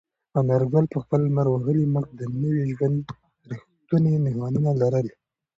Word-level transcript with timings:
انارګل 0.39 0.85
په 0.93 0.97
خپل 1.03 1.19
لمر 1.27 1.47
وهلي 1.49 1.85
مخ 1.95 2.05
د 2.19 2.21
نوي 2.41 2.63
ژوند 2.73 2.99
رښتونې 3.49 4.13
نښانونه 4.25 4.71
لرل. 4.81 5.07